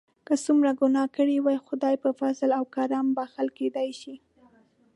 که 0.27 0.33
څومره 0.45 0.71
ګناه 0.79 1.07
کړي 1.15 1.37
وي 1.45 1.57
خدای 1.67 1.95
په 2.03 2.09
فضل 2.19 2.49
او 2.59 2.63
کرم 2.75 3.07
بښل 3.17 3.47
کیدای 3.57 3.89
شي. 4.01 4.15